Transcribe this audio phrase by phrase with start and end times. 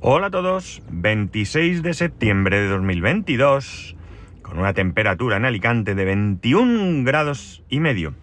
[0.00, 3.96] Hola a todos, 26 de septiembre de 2022,
[4.42, 8.14] con una temperatura en Alicante de 21 grados y medio.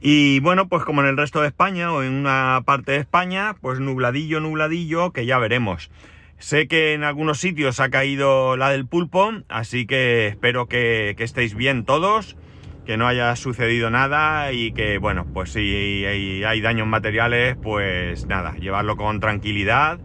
[0.00, 3.54] Y bueno, pues como en el resto de España o en una parte de España,
[3.60, 5.90] pues nubladillo, nubladillo, que ya veremos.
[6.38, 11.54] Sé que en algunos sitios ha caído la del pulpo, así que espero que, estéis
[11.54, 12.38] bien todos,
[12.86, 18.26] que no haya sucedido nada y que, bueno, pues si hay, hay daños materiales, pues
[18.26, 20.00] nada, llevarlo con tranquilidad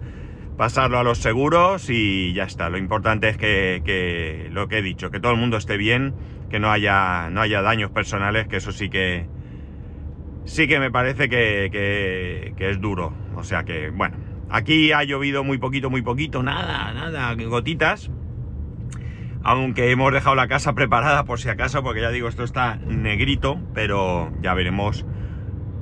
[0.57, 2.69] pasarlo a los seguros y ya está.
[2.69, 6.15] Lo importante es que, lo que he dicho, que todo el mundo esté bien,
[6.49, 9.27] que no haya, no haya daños personales, que eso sí que
[10.45, 11.69] sí que me parece que,
[12.57, 13.13] que, es duro.
[13.35, 14.17] O sea que, bueno,
[14.49, 18.09] aquí ha llovido muy poquito, muy poquito, nada, nada, gotitas.
[19.43, 23.61] Aunque hemos dejado la casa preparada por si acaso, porque ya digo, esto está negrito,
[23.73, 25.05] pero ya veremos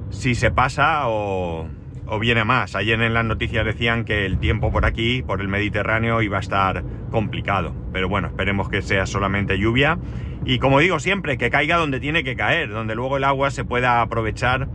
[0.09, 1.67] si se pasa o,
[2.07, 2.75] o viene más.
[2.75, 6.41] Ayer en las noticias decían que el tiempo por aquí, por el Mediterráneo, iba a
[6.41, 7.75] estar complicado.
[7.91, 9.97] Pero bueno, esperemos que sea solamente lluvia.
[10.45, 13.65] Y como digo siempre, que caiga donde tiene que caer, donde luego el agua se
[13.65, 14.67] pueda aprovechar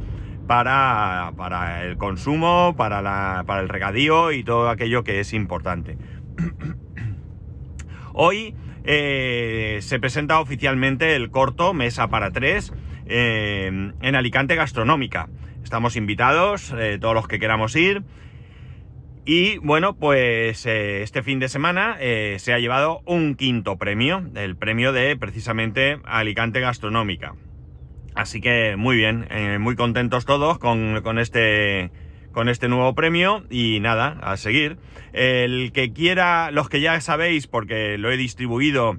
[0.46, 5.96] para, para el consumo, para, la, para el regadío y todo aquello que es importante.
[8.12, 12.72] Hoy eh, se presenta oficialmente el corto Mesa para tres
[13.06, 15.28] eh, en Alicante Gastronómica.
[15.70, 18.02] Estamos invitados, eh, todos los que queramos ir.
[19.24, 24.20] Y bueno, pues eh, este fin de semana eh, se ha llevado un quinto premio,
[24.34, 27.36] el premio de precisamente Alicante Gastronómica.
[28.16, 29.28] Así que muy bien,
[29.60, 31.92] muy contentos todos con, con, este,
[32.32, 34.76] con este nuevo premio y nada, a seguir.
[35.12, 38.98] El que quiera, los que ya sabéis, porque lo he distribuido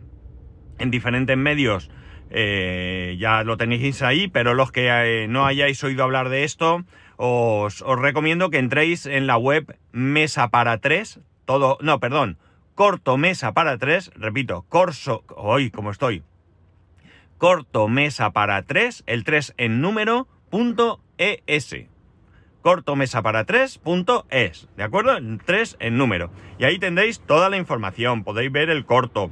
[0.79, 1.91] en diferentes medios,
[2.31, 6.83] eh, ya lo tenéis ahí, pero los que eh, no hayáis oído hablar de esto,
[7.17, 12.37] os, recomiendo que entréis en la web Mesa para 3, todo, no, perdón,
[12.73, 16.23] Corto Mesa para 3, repito, Corso, hoy como estoy,
[17.37, 21.75] Corto Mesa para 3, el 3 en número, punto es.
[22.61, 25.17] Corto Mesa para 3, punto es, ¿de acuerdo?
[25.45, 26.31] 3 en número.
[26.59, 29.31] Y ahí tendréis toda la información, podéis ver el corto,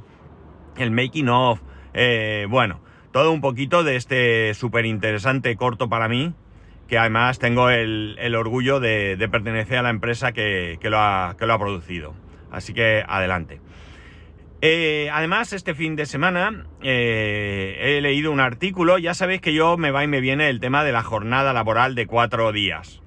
[0.76, 1.60] el making of,
[1.94, 2.80] eh, bueno,
[3.12, 6.34] todo un poquito de este súper interesante corto para mí,
[6.88, 12.14] que además tengo el, orgullo de, pertenecer a la empresa que, lo ha, producido.
[12.50, 13.60] Así que adelante.
[14.62, 19.76] Eh, además, este fin de semana eh, he leído un artículo, ya sabéis que yo
[19.78, 23.00] me va y me viene el tema de la jornada laboral de cuatro días.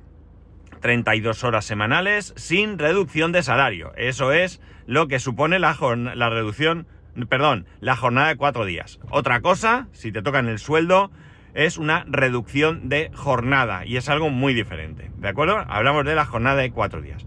[0.81, 3.93] 32 horas semanales sin reducción de salario.
[3.95, 5.77] Eso es lo que supone la,
[6.15, 6.87] la reducción
[7.29, 8.99] perdón, la jornada de cuatro días.
[9.09, 11.11] Otra cosa, si te tocan el sueldo,
[11.53, 15.63] es una reducción de jornada y es algo muy diferente, ¿de acuerdo?
[15.67, 17.25] Hablamos de la jornada de cuatro días.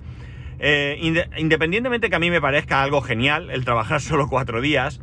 [0.58, 0.98] Eh,
[1.36, 5.00] independientemente que a mí me parezca algo genial el trabajar solo cuatro días,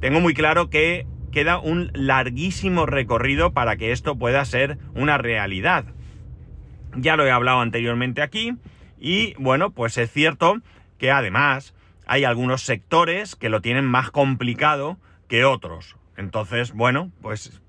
[0.00, 5.84] tengo muy claro que queda un larguísimo recorrido para que esto pueda ser una realidad.
[6.96, 8.56] Ya lo he hablado anteriormente aquí
[8.98, 10.56] y bueno, pues es cierto
[10.98, 11.74] que además
[12.08, 14.98] hay algunos sectores que lo tienen más complicado
[15.28, 15.96] que otros.
[16.16, 17.60] Entonces, bueno, pues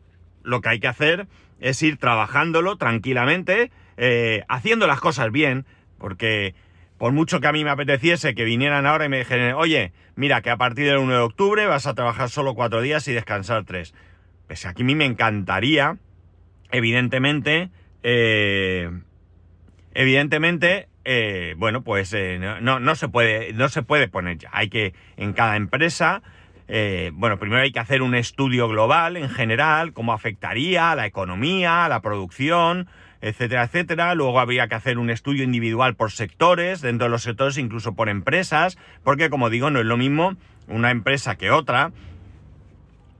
[0.43, 1.27] lo que hay que hacer
[1.59, 5.65] es ir trabajándolo tranquilamente, eh, haciendo las cosas bien,
[5.97, 6.55] porque
[6.97, 10.41] por mucho que a mí me apeteciese que vinieran ahora y me dijeran, oye, mira
[10.41, 13.65] que a partir del 1 de octubre vas a trabajar solo cuatro días y descansar
[13.65, 13.93] tres.
[14.47, 15.97] Pues aquí a mí me encantaría,
[16.71, 17.71] evidentemente,
[18.03, 18.89] eh,
[19.93, 24.51] evidentemente, eh, bueno, pues eh, no, no, se puede, no se puede poner ya.
[24.53, 26.21] Hay que, en cada empresa,
[26.67, 31.07] eh, bueno, primero hay que hacer un estudio global en general, cómo afectaría a la
[31.07, 32.87] economía, a la producción,
[33.21, 34.13] etcétera, etcétera.
[34.13, 38.07] Luego habría que hacer un estudio individual por sectores, dentro de los sectores incluso por
[38.07, 40.35] empresas, porque como digo, no es lo mismo
[40.67, 41.91] una empresa que otra.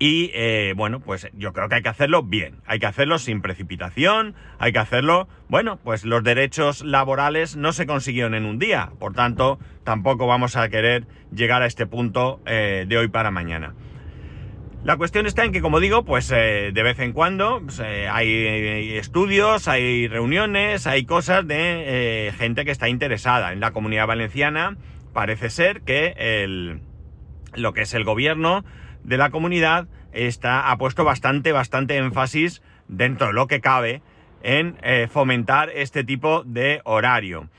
[0.02, 3.42] Y eh, bueno, pues yo creo que hay que hacerlo bien, hay que hacerlo sin
[3.42, 8.94] precipitación, hay que hacerlo, bueno, pues los derechos laborales no se consiguieron en un día,
[8.98, 13.76] por tanto, tampoco vamos a querer llegar a este punto eh, de hoy para mañana.
[14.86, 18.96] La cuestión está en que, como digo, pues eh, de vez en cuando pues, hay
[18.96, 23.52] estudios, hay reuniones, hay cosas de gente que está interesada.
[23.52, 24.78] En la comunidad valenciana
[25.12, 26.80] parece ser que el,
[27.56, 28.64] lo que es el gobierno
[29.10, 34.04] de la comunidad está, ha puesto bastante, bastante énfasis dentro de lo que cabe
[34.44, 37.50] en eh, fomentar este tipo de horario.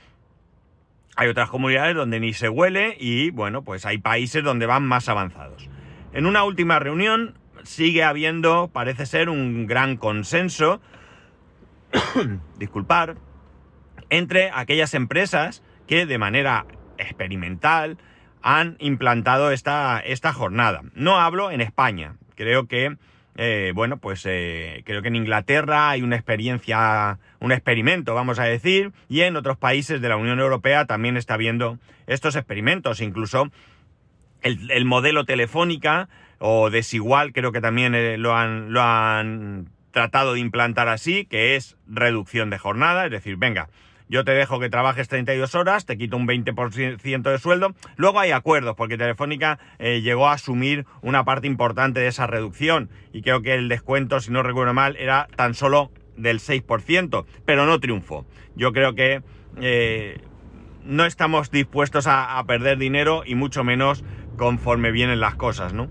[1.17, 5.09] Hay otras comunidades donde ni se huele y bueno, pues hay países donde van más
[5.09, 5.69] avanzados.
[6.13, 10.81] En una última reunión sigue habiendo, parece ser, un gran consenso,
[12.57, 13.17] disculpar,
[14.09, 16.65] entre aquellas empresas que de manera
[16.97, 17.97] experimental,
[18.41, 20.81] han implantado esta, esta jornada.
[20.93, 22.15] No hablo en España.
[22.35, 22.97] Creo que,
[23.35, 28.43] eh, bueno, pues eh, creo que en Inglaterra hay una experiencia, un experimento, vamos a
[28.43, 31.77] decir, y en otros países de la Unión Europea también está habiendo
[32.07, 33.01] estos experimentos.
[33.01, 33.49] Incluso
[34.41, 36.09] el, el modelo telefónica
[36.39, 41.55] o desigual creo que también eh, lo, han, lo han tratado de implantar así, que
[41.55, 43.69] es reducción de jornada, es decir, venga,
[44.11, 47.73] yo te dejo que trabajes 32 horas, te quito un 20% de sueldo.
[47.95, 52.89] Luego hay acuerdos, porque Telefónica eh, llegó a asumir una parte importante de esa reducción
[53.13, 57.65] y creo que el descuento, si no recuerdo mal, era tan solo del 6%, pero
[57.65, 58.25] no triunfó.
[58.53, 59.23] Yo creo que
[59.61, 60.19] eh,
[60.83, 64.03] no estamos dispuestos a, a perder dinero y mucho menos
[64.35, 65.87] conforme vienen las cosas, ¿no?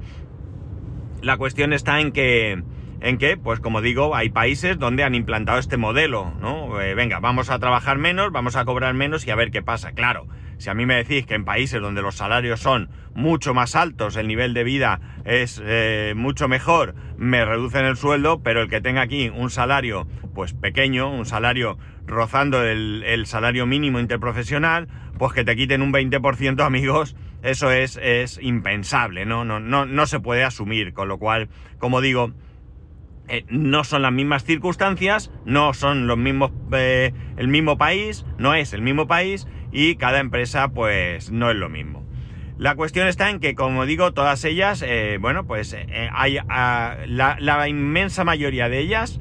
[1.23, 2.62] La cuestión está en que
[3.00, 6.81] en que, pues como digo, hay países donde han implantado este modelo, ¿no?
[6.81, 9.93] Eh, venga, vamos a trabajar menos, vamos a cobrar menos y a ver qué pasa.
[9.93, 10.26] Claro,
[10.58, 14.17] si a mí me decís que en países donde los salarios son mucho más altos,
[14.17, 18.82] el nivel de vida es eh, mucho mejor, me reducen el sueldo, pero el que
[18.82, 24.88] tenga aquí un salario, pues pequeño, un salario rozando el, salario mínimo interprofesional,
[25.19, 29.47] pues que te quiten un 20%, amigos, eso es, es impensable, ¿no?
[29.47, 31.49] No, no, no se puede asumir, con lo cual,
[31.79, 32.35] como digo,
[33.30, 38.54] eh, no son las mismas circunstancias, no son los mismos, eh, el mismo país, no
[38.54, 42.04] es el mismo país y cada empresa pues no es lo mismo.
[42.58, 45.74] La cuestión está en que, como digo, todas ellas, eh, bueno, pues
[46.12, 49.20] hay ah, la, inmensa mayoría de ellas,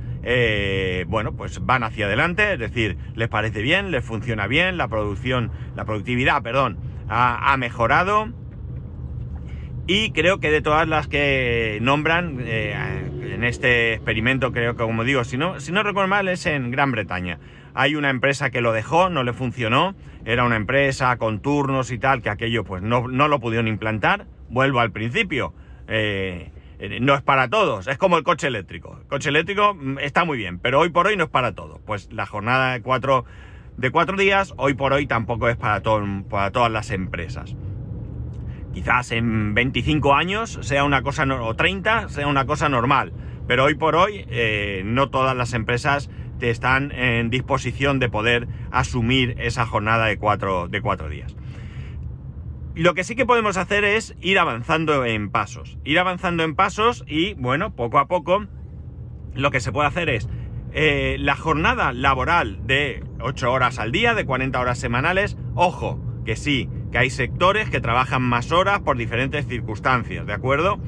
[1.07, 5.51] bueno, pues van hacia adelante, es decir, les parece bien, les funciona bien, la producción,
[5.75, 8.33] la productividad, perdón, ha mejorado
[9.89, 12.75] y creo que de todas las que nombran eh,
[13.33, 16.69] en este experimento, creo que como digo, si no, si no recuerdo mal, es en
[16.69, 17.39] Gran Bretaña.
[17.74, 19.95] Hay una empresa que lo dejó, no le funcionó,
[20.25, 24.27] era una empresa con turnos y tal, que aquello pues no, no lo pudieron implantar.
[24.50, 25.56] Vuelvo al principio.
[25.88, 28.95] Eh, eh, no es para todos, es como el coche eléctrico.
[29.01, 31.80] El coche eléctrico mm, está muy bien, pero hoy por hoy no es para todos.
[31.88, 33.25] Pues la jornada de cuatro,
[33.77, 37.56] de cuatro días, hoy por hoy tampoco es para, todo, para todas las empresas.
[38.80, 43.12] Quizás en 25 años sea una cosa, o 30 sea una cosa normal,
[43.46, 46.10] pero hoy por hoy eh, no todas las empresas
[46.40, 51.36] te están en disposición de poder asumir esa jornada de cuatro, de cuatro días.
[52.74, 55.78] Lo que sí que podemos hacer es ir avanzando en pasos.
[55.84, 58.46] Ir avanzando en pasos y, bueno, poco a poco,
[59.36, 60.30] lo que se puede hacer es
[60.72, 65.36] eh, la jornada laboral de 8 horas al día, de 40 horas semanales.
[65.54, 70.80] Ojo, que sí, que hay sectores que trabajan más horas por diferentes circunstancias, ¿de acuerdo?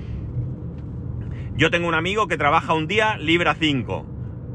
[1.56, 4.06] Yo tengo un amigo que trabaja un día, libra 5.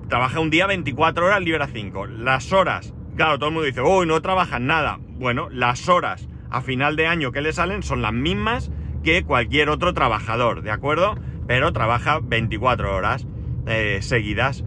[0.09, 2.07] Trabaja un día 24 horas, libra 5.
[2.07, 4.99] Las horas, claro, todo el mundo dice, uy, no trabajan nada.
[5.19, 8.73] Bueno, las horas a final de año que le salen son las mismas
[9.05, 11.17] que cualquier otro trabajador, ¿de acuerdo?
[11.47, 13.27] Pero trabaja 24 horas
[13.67, 14.65] eh, seguidas.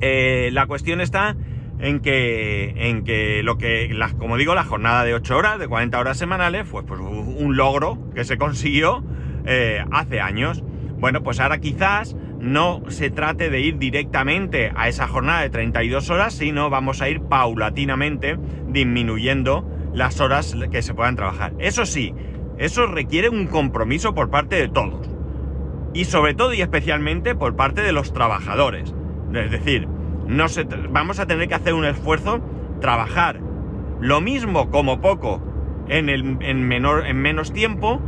[0.00, 1.36] Eh, la cuestión está
[1.80, 5.98] en que, en que lo que, como digo, la jornada de 8 horas, de 40
[5.98, 9.02] horas semanales, fue pues, un logro que se consiguió
[9.46, 10.62] eh, hace años.
[10.98, 16.10] Bueno, pues ahora quizás no se trate de ir directamente a esa jornada de 32
[16.10, 21.52] horas, sino vamos a ir paulatinamente disminuyendo las horas que se puedan trabajar.
[21.58, 22.14] Eso sí,
[22.58, 25.08] eso requiere un compromiso por parte de todos.
[25.94, 28.94] Y sobre todo y especialmente por parte de los trabajadores.
[29.32, 29.88] Es decir,
[30.30, 32.40] no se, vamos a tener que hacer un esfuerzo,
[32.80, 33.40] trabajar
[34.00, 35.42] lo mismo como poco
[35.88, 38.00] en, el, en, menor, en menos tiempo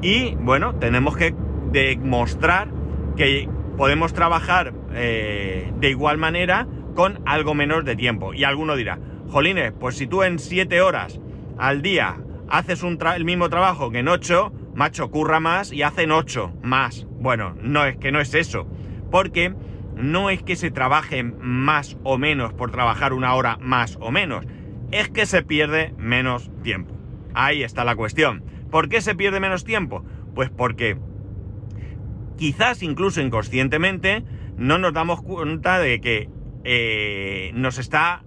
[0.00, 1.34] y bueno, tenemos que
[1.70, 2.68] demostrar
[3.16, 8.32] que podemos trabajar eh, de igual manera con algo menos de tiempo.
[8.32, 11.20] Y alguno dirá, Jolines, pues si tú en 7 horas
[11.58, 12.16] al día
[12.48, 17.06] haces un el mismo trabajo que en 8, macho, curra más y hacen 8 más.
[17.20, 18.66] Bueno, no es que no es eso.
[19.10, 19.54] Porque
[19.96, 24.46] no es que se trabaje más o menos por trabajar una hora más o menos,
[24.92, 26.94] es que se pierde menos tiempo.
[27.34, 28.44] Ahí está la cuestión.
[28.70, 30.04] ¿Por qué se pierde menos tiempo?
[30.34, 30.98] Pues porque
[32.36, 34.24] quizás incluso inconscientemente
[34.56, 36.28] no nos damos cuenta de que
[36.64, 38.24] eh, nos está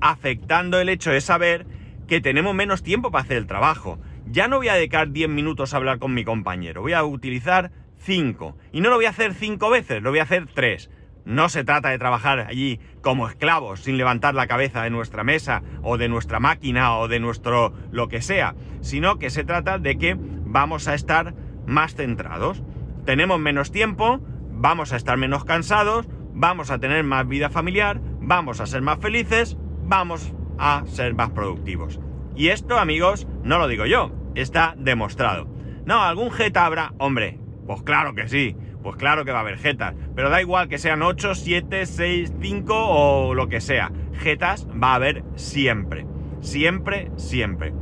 [0.00, 1.66] afectando el hecho de saber
[2.08, 3.98] que tenemos menos tiempo para hacer el trabajo.
[4.26, 7.70] Ya no voy a dedicar 10 minutos a hablar con mi compañero, voy a utilizar
[7.98, 8.56] 5.
[8.72, 10.90] Y no lo voy a hacer 5 veces, lo voy a hacer 3.
[11.24, 15.62] No se trata de trabajar allí como esclavos, sin levantar la cabeza de nuestra mesa
[15.82, 19.98] o de nuestra máquina o de nuestro lo que sea, sino que se trata de
[19.98, 21.34] que vamos a estar
[21.66, 22.62] más centrados.
[23.04, 28.60] Tenemos menos tiempo, vamos a estar menos cansados, vamos a tener más vida familiar, vamos
[28.60, 32.00] a ser más felices, vamos a ser más productivos.
[32.34, 35.48] Y esto, amigos, no lo digo yo, está demostrado.
[35.84, 39.58] No, algún jeta habrá, hombre, pues claro que sí, pues claro que va a haber
[39.58, 44.66] jetas, pero da igual que sean 8, 7, 6, 5 o lo que sea, jetas
[44.70, 46.06] va a haber siempre,
[46.40, 47.72] siempre, siempre.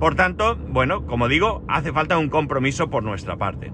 [0.00, 3.72] Por tanto, bueno, como digo, hace falta un compromiso por nuestra parte.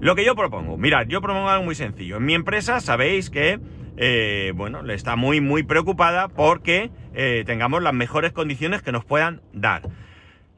[0.00, 2.16] Lo que yo propongo, mirad, yo propongo algo muy sencillo.
[2.16, 3.60] En mi empresa sabéis que,
[3.96, 9.04] eh, bueno, le está muy, muy preocupada porque eh, tengamos las mejores condiciones que nos
[9.04, 9.82] puedan dar.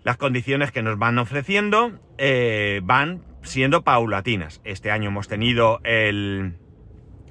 [0.02, 4.60] Las condiciones que nos van ofreciendo eh, van siendo paulatinas.
[4.64, 6.54] Este año hemos tenido el,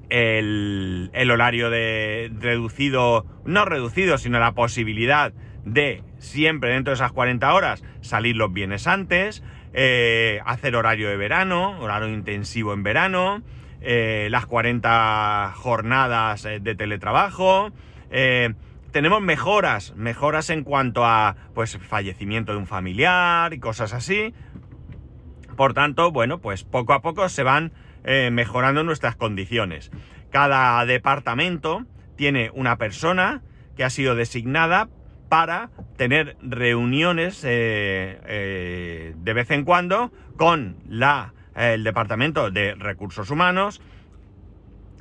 [0.10, 5.34] el, el horario de reducido, no reducido, sino la posibilidad
[5.66, 9.44] de siempre dentro de esas 40 horas salir los bienes antes.
[9.74, 13.42] Eh, hacer horario de verano, horario intensivo en verano,
[13.82, 17.72] eh, las 40 jornadas eh, de teletrabajo.
[18.92, 24.36] tenemos mejoras, mejoras en cuanto a pues fallecimiento de un familiar y cosas así.
[25.56, 27.72] Por tanto, bueno, pues poco a poco se van
[28.32, 29.90] mejorando nuestras condiciones.
[30.30, 31.86] Cada departamento
[32.18, 33.42] tiene una persona
[33.76, 34.90] que ha sido designada
[35.30, 43.32] para tener reuniones eh, eh, de vez en cuando con la, el Departamento de Recursos
[43.32, 43.82] Humanos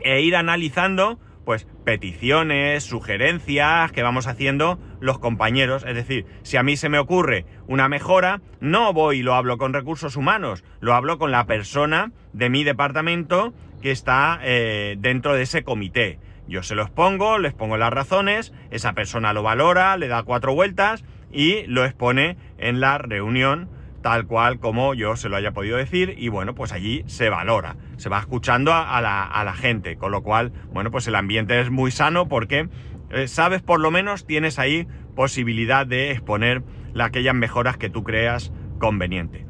[0.01, 5.85] e ir analizando pues peticiones, sugerencias que vamos haciendo los compañeros.
[5.87, 9.59] Es decir, si a mí se me ocurre una mejora, no voy y lo hablo
[9.59, 15.35] con recursos humanos, lo hablo con la persona de mi departamento que está eh, dentro
[15.35, 16.19] de ese comité.
[16.49, 20.55] Yo se los pongo, les pongo las razones, esa persona lo valora, le da cuatro
[20.55, 23.69] vueltas y lo expone en la reunión
[24.03, 27.77] tal cual como yo se lo haya podido decir y bueno, pues allí se valora,
[27.97, 31.91] se va escuchando a, la, gente, con lo cual, bueno, pues el ambiente es muy
[31.91, 32.69] sano porque
[33.11, 36.63] eh, sabes por lo menos, tienes ahí posibilidad de exponer
[37.01, 39.47] aquellas mejoras que tú creas conveniente.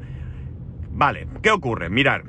[0.91, 1.89] Vale, ¿qué ocurre?
[1.89, 2.23] Mirar,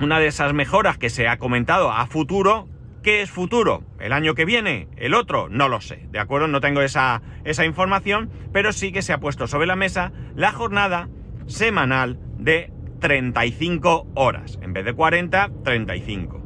[0.00, 2.68] una de esas mejoras que se ha comentado a futuro
[3.02, 3.82] ¿Qué es futuro?
[3.98, 4.86] ¿El año que viene?
[4.96, 5.48] ¿El otro?
[5.48, 6.46] No lo sé, ¿de acuerdo?
[6.46, 10.52] No tengo esa, esa información, pero sí que se ha puesto sobre la mesa la
[10.52, 11.08] jornada
[11.46, 14.58] semanal de 35 horas.
[14.62, 16.42] En vez de 40, 35.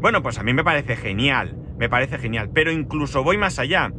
[0.00, 3.92] Bueno, pues a mí me parece genial, me parece genial, pero incluso voy más allá.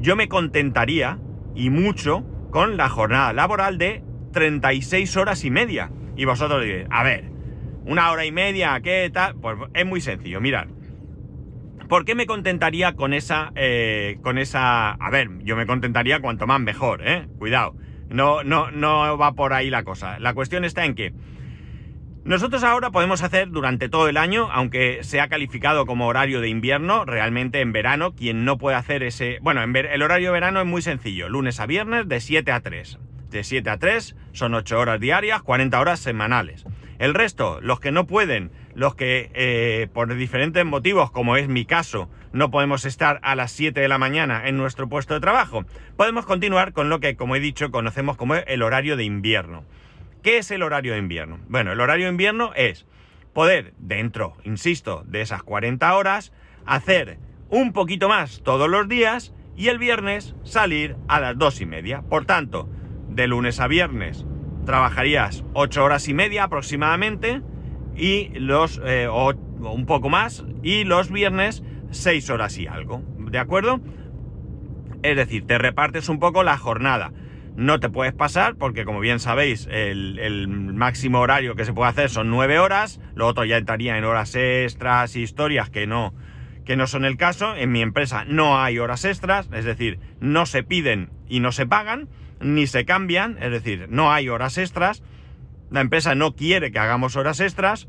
[0.00, 1.18] Yo me contentaría,
[1.54, 5.90] y mucho, con la jornada laboral de 36 horas y media.
[6.16, 7.30] Y vosotros diréis, a ver,
[7.84, 9.36] una hora y media, ¿qué tal?
[9.36, 10.66] Pues es muy sencillo, mirad.
[11.88, 14.90] ¿Por qué me contentaría con esa, eh, con esa...
[14.90, 17.28] A ver, yo me contentaría cuanto más mejor, ¿eh?
[17.38, 17.76] Cuidado.
[18.08, 20.18] No, no, no va por ahí la cosa.
[20.18, 21.12] La cuestión está en que
[22.28, 27.06] nosotros ahora podemos hacer durante todo el año, aunque sea calificado como horario de invierno,
[27.06, 29.38] realmente en verano, quien no puede hacer ese...
[29.40, 32.60] Bueno, en el horario de verano es muy sencillo, lunes a viernes de 7 a
[32.60, 32.98] 3.
[33.30, 36.66] De 7 a 3 son 8 horas diarias, 40 horas semanales.
[36.98, 41.64] El resto, los que no pueden, los que eh, por diferentes motivos, como es mi
[41.64, 45.64] caso, no podemos estar a las 7 de la mañana en nuestro puesto de trabajo,
[45.96, 49.64] podemos continuar con lo que, como he dicho, conocemos como el horario de invierno.
[50.22, 51.40] ¿Qué es el horario de invierno?
[51.48, 52.86] Bueno, el horario de invierno es
[53.32, 56.32] poder, dentro, insisto, de esas 40 horas,
[56.64, 57.18] hacer
[57.48, 62.02] un poquito más todos los días y el viernes salir a las 2 y media.
[62.02, 62.68] Por tanto,
[63.08, 64.24] de lunes a viernes
[64.64, 67.42] trabajarías 8 horas y media aproximadamente
[67.98, 73.38] y los, eh, o un poco más, y los viernes 6 horas y algo, ¿de
[73.38, 73.80] acuerdo?
[75.02, 77.12] Es decir, te repartes un poco la jornada.
[77.56, 82.08] No te puedes pasar porque, como bien sabéis, el, máximo horario que se puede hacer
[82.08, 83.00] son 9 horas.
[83.16, 86.14] Lo otro ya entraría en horas extras y historias que no,
[86.64, 87.56] que no son el caso.
[87.56, 91.66] En mi empresa no hay horas extras, es decir, no se piden y no se
[91.66, 92.08] pagan,
[92.40, 95.02] ni se cambian, es decir, no hay horas extras
[95.70, 97.88] la empresa no quiere que hagamos horas extras,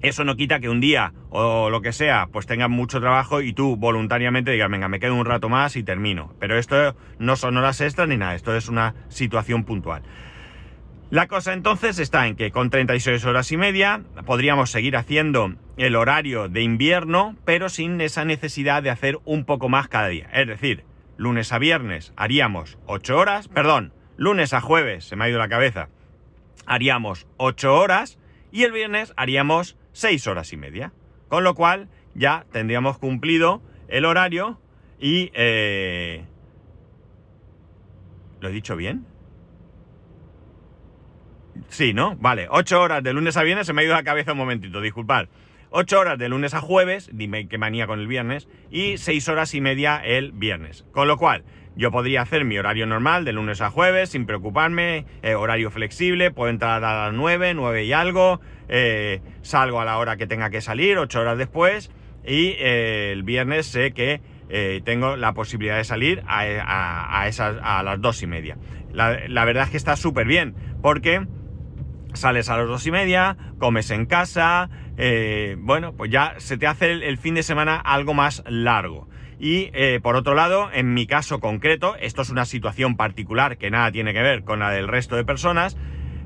[0.00, 3.52] eso no quita que un día o lo que sea, pues tengas mucho trabajo y
[3.52, 6.34] tú voluntariamente digas, venga, me quedo un rato más y termino.
[6.38, 10.02] Pero esto no son horas extras ni nada, esto es una situación puntual.
[11.10, 15.96] La cosa entonces está en que con 36 horas y media podríamos seguir haciendo el
[15.96, 20.28] horario de invierno, pero sin esa necesidad de hacer un poco más cada día.
[20.32, 20.84] Es decir,
[21.16, 25.48] lunes a viernes haríamos 8 horas, perdón, lunes a jueves, se me ha ido la
[25.48, 25.88] cabeza,
[26.66, 28.18] haríamos 8 horas
[28.52, 30.92] y el viernes haríamos 6 horas y media.
[31.28, 34.60] Con lo cual ya tendríamos cumplido el horario
[34.98, 35.30] y...
[35.34, 36.24] Eh,
[38.40, 39.06] ¿Lo he dicho bien?
[41.68, 42.16] Sí, ¿no?
[42.16, 44.80] Vale, 8 horas de lunes a viernes, se me ha ido la cabeza un momentito,
[44.80, 45.28] disculpad.
[45.76, 49.54] 8 horas de lunes a jueves, dime qué manía con el viernes, y 6 horas
[49.54, 50.86] y media el viernes.
[50.92, 51.42] Con lo cual,
[51.74, 56.30] yo podría hacer mi horario normal de lunes a jueves sin preocuparme, eh, horario flexible,
[56.30, 60.48] puedo entrar a las 9, 9 y algo, eh, salgo a la hora que tenga
[60.48, 61.90] que salir, 8 horas después,
[62.24, 64.20] y eh, el viernes sé que
[64.84, 68.58] tengo la posibilidad de salir a, esas, a las 2 y media.
[68.92, 71.26] La, la verdad es que está súper bien, porque
[72.12, 74.70] sales a las 2 y media, comes en casa,
[75.58, 79.08] bueno, pues ya se te hace el fin de semana algo más largo.
[79.38, 83.70] Y eh, por otro lado, en mi caso concreto, esto es una situación particular que
[83.70, 85.76] nada tiene que ver con la del resto de personas,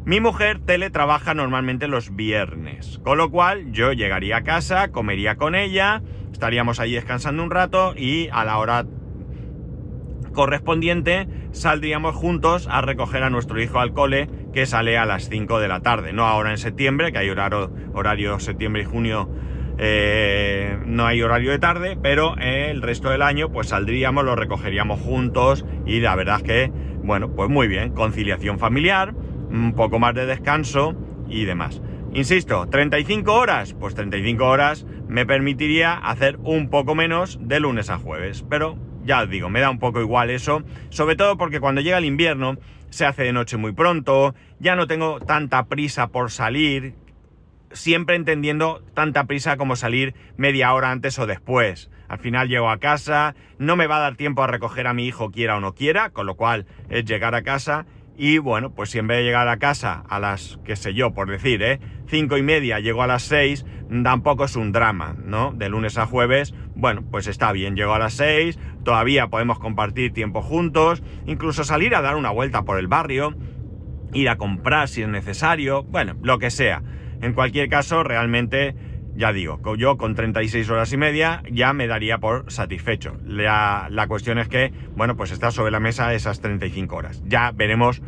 [0.05, 5.55] mi mujer teletrabaja normalmente los viernes, con lo cual yo llegaría a casa, comería con
[5.55, 8.87] ella, estaríamos ahí descansando un rato y a la hora
[10.33, 15.61] correspondiente saldríamos juntos a recoger a nuestro hijo al cole que sale a las 5
[15.61, 19.31] de la tarde, no ahora en septiembre, que hay horario, septiembre y junio
[19.79, 24.99] eh, no hay horario de tarde, pero el resto del año pues saldríamos, lo recogeríamos
[24.99, 26.73] juntos y la verdad es que,
[27.05, 29.15] bueno, pues muy bien, conciliación familiar,
[29.49, 30.97] un poco más de descanso
[31.29, 31.81] y demás.
[32.13, 37.99] Insisto, 35 horas, pues 35 horas me permitiría hacer un poco menos de lunes a
[37.99, 38.77] jueves, pero
[39.09, 42.05] ya os digo, me da un poco igual eso, sobre todo porque cuando llega el
[42.05, 42.59] invierno
[42.91, 46.95] se hace de noche muy pronto, ya no tengo tanta prisa por salir,
[47.73, 51.91] siempre entendiendo tanta prisa como salir media hora antes o después.
[52.07, 55.07] Al final llego a casa, no me va a dar tiempo a recoger a mi
[55.07, 57.87] hijo quiera o no quiera, con lo cual es llegar a casa
[58.21, 61.15] y bueno, pues si en vez de llegar a casa a las, qué sé yo,
[61.15, 61.79] por decir, ¿eh?
[62.09, 63.65] Cinco y media, llego a las seis,
[64.03, 65.53] tampoco es un drama, ¿no?
[65.53, 70.13] De lunes a jueves, bueno, pues está bien, llego a las seis, todavía podemos compartir
[70.13, 73.35] tiempo juntos, incluso salir a dar una vuelta por el barrio,
[74.13, 76.85] ir a comprar si es necesario, bueno, lo que sea.
[77.21, 78.77] En cualquier caso, realmente,
[79.17, 83.17] ya digo, yo con 36 horas y media ya me daría por satisfecho.
[83.25, 87.23] La, la cuestión es que, bueno, pues está sobre la mesa esas 35 horas.
[87.27, 88.03] Ya veremos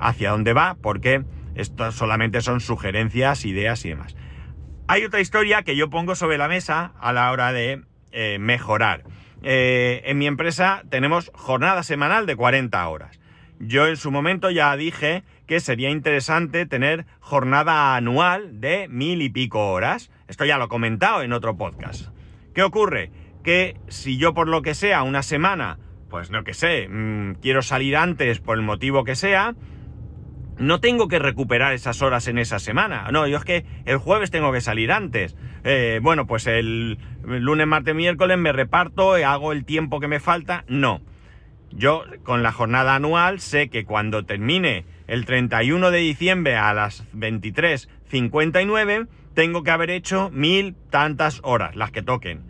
[0.00, 4.16] hacia dónde va, porque esto solamente son sugerencias, ideas y demás.
[4.88, 7.84] Hay otra historia que yo pongo sobre la mesa a la hora de
[8.18, 9.04] eh, mejorar.
[9.42, 13.20] Eh, en mi empresa tenemos jornada semanal de 40 horas.
[13.58, 19.28] Yo en su momento ya dije que sería interesante tener jornada anual de mil y
[19.28, 20.10] pico horas.
[20.28, 22.08] Esto ya lo he comentado en otro podcast.
[22.54, 23.10] ¿Qué ocurre?
[23.44, 27.60] Que si yo por lo que sea una semana, pues no que sé, mm, quiero
[27.60, 29.54] salir antes por el motivo que sea,
[30.58, 33.08] no tengo que recuperar esas horas en esa semana.
[33.12, 35.36] No, yo es que el jueves tengo que salir antes.
[35.64, 40.64] Eh, bueno, pues el lunes, martes, miércoles me reparto, hago el tiempo que me falta.
[40.68, 41.00] No.
[41.72, 47.04] Yo con la jornada anual sé que cuando termine el 31 de diciembre a las
[47.14, 52.44] 23.59 tengo que haber hecho mil tantas horas, las que toquen.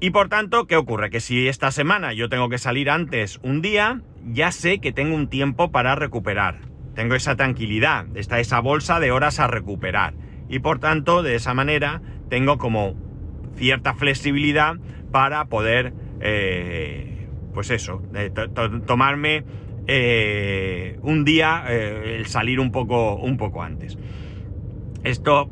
[0.00, 1.10] Y por tanto, ¿qué ocurre?
[1.10, 5.14] Que si esta semana yo tengo que salir antes un día, ya sé que tengo
[5.14, 6.60] un tiempo para recuperar.
[6.94, 10.14] Tengo esa tranquilidad, está esa bolsa de horas a recuperar.
[10.48, 12.96] Y por tanto, de esa manera, tengo como
[13.56, 14.76] cierta flexibilidad
[15.10, 18.30] para poder, eh, pues eso, eh,
[18.86, 19.44] tomarme
[19.86, 23.98] eh, un día el salir un poco, un poco antes.
[25.02, 25.48] Esto,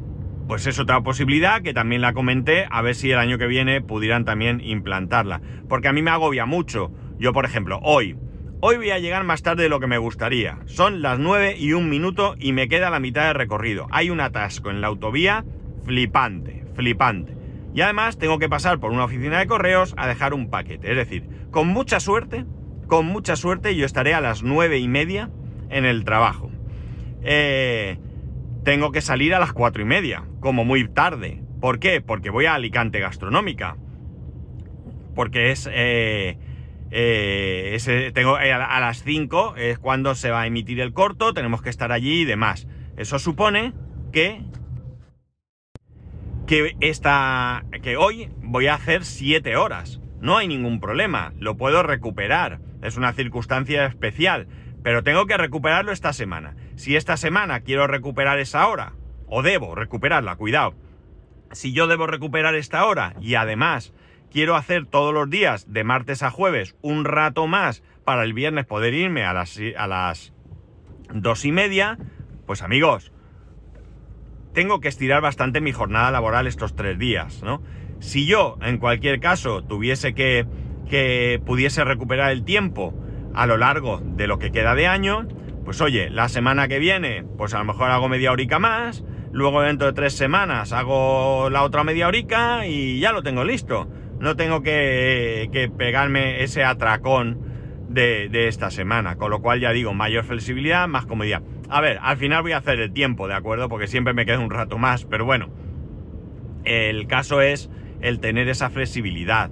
[0.47, 3.81] pues es otra posibilidad que también la comenté, a ver si el año que viene
[3.81, 5.41] pudieran también implantarla.
[5.69, 6.93] Porque a mí me agobia mucho.
[7.19, 8.17] Yo, por ejemplo, hoy,
[8.61, 10.59] hoy voy a llegar más tarde de lo que me gustaría.
[10.67, 13.89] Son las 9 y un minuto y me queda la mitad de recorrido.
[13.91, 15.45] Hay un atasco en la autovía
[15.85, 17.38] flipante, flipante.
[17.75, 20.91] Y además tengo que pasar por una oficina de correos a dejar un paquete.
[20.91, 22.45] Es decir, con mucha suerte,
[22.87, 25.31] con mucha suerte yo estaré a las nueve y media
[25.71, 26.51] en el trabajo.
[27.23, 27.99] Eh,
[28.65, 31.43] tengo que salir a las cuatro y media, como muy tarde.
[31.61, 32.01] ¿Por qué?
[32.01, 33.77] Porque voy a Alicante Gastronómica.
[35.15, 35.69] Porque es...
[35.73, 36.39] Eh,
[36.91, 41.71] eh, tengo, a, las 5 es cuando se va a emitir el corto, tenemos que
[41.71, 42.67] estar allí y demás.
[42.97, 43.75] Eso supone
[44.13, 44.43] que
[46.49, 50.01] que esta que hoy voy a hacer 7 horas.
[50.21, 54.49] No hay ningún problema, lo puedo recuperar es una circunstancia especial,
[54.83, 56.57] pero tengo que recuperarlo esta semana.
[56.77, 58.95] Si esta semana quiero recuperar esa hora,
[59.27, 60.75] o debo recuperarla, cuidado,
[61.53, 63.93] si yo debo recuperar esta hora y además
[64.31, 68.65] quiero hacer todos los días, de martes a jueves, un rato más para el viernes
[68.65, 70.33] poder irme a las, a las
[71.13, 71.99] dos y media,
[72.47, 73.13] pues amigos,
[74.59, 77.63] tengo que estirar bastante mi jornada laboral estos tres días, ¿no?
[78.01, 80.49] Si yo, en cualquier caso, tuviese que
[80.89, 82.93] que pudiese recuperar el tiempo
[83.35, 85.29] a lo largo de lo que queda de año,
[85.65, 89.63] pues oye, la semana que viene, pues a lo mejor hago media horica más, luego
[89.63, 93.89] dentro de tres semanas hago la otra media horica y ya lo tengo listo.
[94.19, 97.39] No tengo que, que pegarme ese atracón
[97.89, 101.43] de, de, esta semana, con lo cual ya digo, mayor flexibilidad, más comodidad.
[101.71, 103.69] A ver, al final voy a hacer el tiempo, ¿de acuerdo?
[103.69, 105.51] Porque siempre me queda un rato más, pero bueno,
[106.65, 109.51] el caso es el tener esa flexibilidad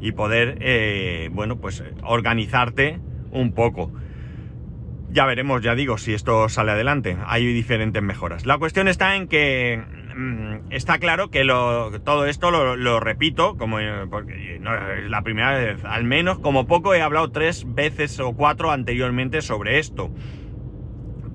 [0.00, 3.00] y poder, eh, bueno, pues organizarte
[3.32, 3.92] un poco.
[5.10, 7.16] Ya veremos, ya digo, si esto sale adelante.
[7.26, 8.46] Hay diferentes mejoras.
[8.46, 9.82] La cuestión está en que
[10.14, 11.44] mm, está claro que
[12.04, 16.68] todo esto lo, repito, como eh, porque no es la primera vez, al menos como
[16.68, 20.10] poco he hablado tres veces o cuatro anteriormente sobre esto.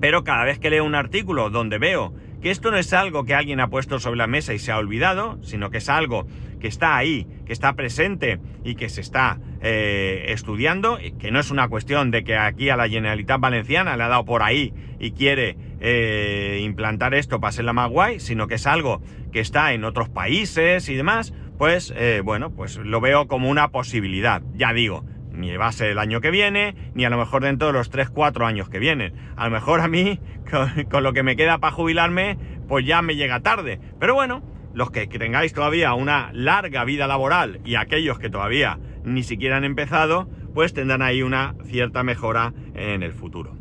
[0.06, 3.34] Pero cada vez que leo un artículo donde veo que esto no es algo que
[3.34, 6.28] alguien ha puesto sobre la mesa y se ha olvidado, sino que es algo
[6.60, 11.50] que está ahí, que está presente y que se está eh, estudiando, que no es
[11.50, 15.10] una cuestión de que aquí a la Generalitat Valenciana le ha dado por ahí y
[15.10, 19.72] quiere eh, implantar esto para ser la más guay, sino que es algo que está
[19.72, 24.40] en otros países y demás, pues eh, bueno, pues lo veo como una posibilidad.
[24.54, 25.04] Ya digo,
[25.36, 27.92] ni va a ser el año que viene, ni a lo mejor dentro de los
[27.92, 29.14] 3-4 años que vienen.
[29.36, 30.18] A lo mejor a mí,
[30.90, 33.78] con, lo que me queda para jubilarme, pues ya me llega tarde.
[34.00, 34.42] Pero bueno,
[34.74, 39.64] los que tengáis todavía una larga vida laboral y aquellos que todavía ni siquiera han
[39.64, 43.56] empezado, pues tendrán ahí una cierta mejora en el futuro.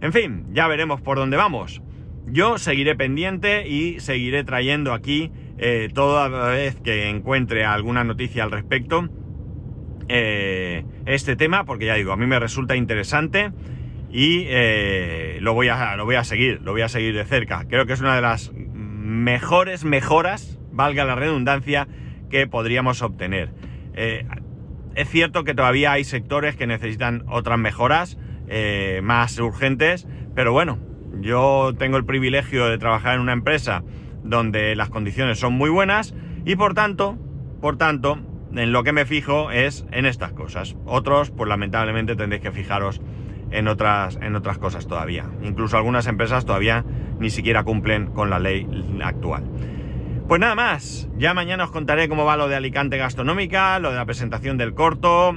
[0.00, 1.82] En fin, ya veremos por dónde vamos.
[2.26, 8.50] Yo seguiré pendiente y seguiré trayendo aquí eh, toda vez que encuentre alguna noticia al
[8.50, 9.08] respecto
[10.08, 13.52] eh, este tema, porque ya digo, a mí me resulta interesante
[14.10, 17.66] y eh, lo, voy a, lo voy a seguir, lo voy a seguir de cerca.
[17.68, 21.88] Creo que es una de las mejores mejoras, valga la redundancia,
[22.30, 23.50] que podríamos obtener.
[23.94, 24.26] Eh,
[24.94, 28.18] es cierto que todavía hay sectores que necesitan otras mejoras
[29.02, 30.78] más urgentes, pero bueno,
[31.20, 33.82] yo tengo el privilegio de trabajar en una empresa
[34.22, 36.14] donde las condiciones son muy buenas
[36.44, 37.18] y por tanto,
[37.60, 38.18] por tanto,
[38.54, 40.76] en lo que me fijo es en estas cosas.
[40.84, 43.00] Otros, pues lamentablemente tendréis que fijaros
[43.50, 45.26] en otras, en otras cosas todavía.
[45.42, 46.84] Incluso algunas empresas todavía
[47.18, 48.66] ni siquiera cumplen con la ley
[49.02, 49.44] actual.
[50.28, 53.96] Pues nada más, ya mañana os contaré cómo va lo de Alicante Gastronómica, lo de
[53.96, 55.36] la presentación del corto,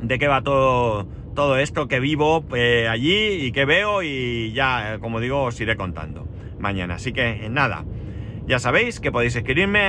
[0.00, 4.98] de qué va todo, todo esto que vivo eh, allí y que veo y ya,
[5.00, 6.28] como digo, os iré contando
[6.60, 6.94] mañana.
[6.94, 7.84] Así que nada,
[8.46, 9.88] ya sabéis que podéis escribirme